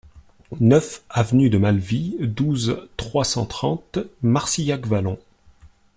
[0.61, 5.19] neuf avenue de Malvies, douze, trois cent trente, Marcillac-Vallon